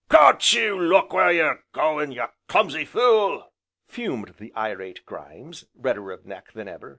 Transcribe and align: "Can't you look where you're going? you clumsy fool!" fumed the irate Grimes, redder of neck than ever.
"Can't 0.09 0.51
you 0.53 0.79
look 0.79 1.13
where 1.13 1.31
you're 1.31 1.59
going? 1.73 2.11
you 2.11 2.23
clumsy 2.47 2.85
fool!" 2.85 3.53
fumed 3.85 4.33
the 4.39 4.51
irate 4.55 5.05
Grimes, 5.05 5.65
redder 5.75 6.09
of 6.11 6.25
neck 6.25 6.53
than 6.53 6.67
ever. 6.67 6.89